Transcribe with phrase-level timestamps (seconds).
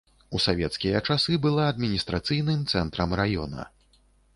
[0.37, 3.73] У савецкія часы была адміністрацыйным цэнтрам раёна.